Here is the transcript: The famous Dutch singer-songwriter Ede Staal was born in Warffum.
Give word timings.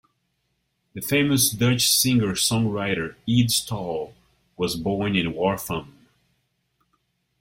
The 0.95 1.01
famous 1.01 1.51
Dutch 1.51 1.87
singer-songwriter 1.87 3.13
Ede 3.27 3.51
Staal 3.51 4.15
was 4.57 4.75
born 4.75 5.15
in 5.15 5.31
Warffum. 5.33 5.93